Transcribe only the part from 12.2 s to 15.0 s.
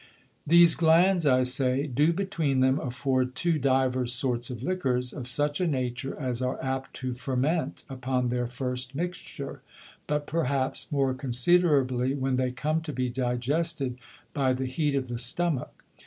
they come to be digested by the Heat